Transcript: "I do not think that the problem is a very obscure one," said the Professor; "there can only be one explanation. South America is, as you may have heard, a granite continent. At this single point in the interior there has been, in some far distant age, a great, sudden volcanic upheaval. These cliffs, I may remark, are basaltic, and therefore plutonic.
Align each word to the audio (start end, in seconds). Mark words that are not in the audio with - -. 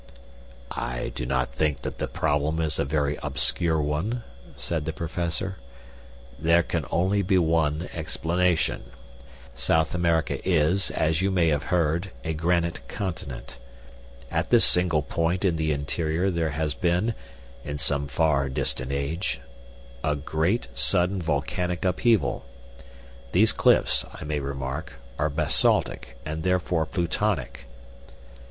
"I 0.71 1.11
do 1.13 1.27
not 1.27 1.53
think 1.53 1.83
that 1.83 1.99
the 1.99 2.07
problem 2.07 2.59
is 2.59 2.79
a 2.79 2.85
very 2.85 3.19
obscure 3.21 3.79
one," 3.79 4.23
said 4.55 4.85
the 4.85 4.93
Professor; 4.93 5.57
"there 6.39 6.63
can 6.63 6.85
only 6.89 7.21
be 7.21 7.37
one 7.37 7.87
explanation. 7.93 8.85
South 9.53 9.93
America 9.93 10.39
is, 10.43 10.89
as 10.89 11.21
you 11.21 11.29
may 11.29 11.49
have 11.49 11.65
heard, 11.65 12.09
a 12.23 12.33
granite 12.33 12.87
continent. 12.87 13.59
At 14.31 14.49
this 14.49 14.65
single 14.65 15.03
point 15.03 15.45
in 15.45 15.55
the 15.55 15.71
interior 15.71 16.31
there 16.31 16.49
has 16.49 16.73
been, 16.73 17.13
in 17.63 17.77
some 17.77 18.07
far 18.07 18.49
distant 18.49 18.91
age, 18.91 19.39
a 20.03 20.15
great, 20.15 20.67
sudden 20.73 21.21
volcanic 21.21 21.85
upheaval. 21.85 22.43
These 23.33 23.53
cliffs, 23.53 24.03
I 24.11 24.23
may 24.23 24.39
remark, 24.39 24.93
are 25.19 25.29
basaltic, 25.29 26.17
and 26.25 26.41
therefore 26.41 26.87
plutonic. 26.87 27.67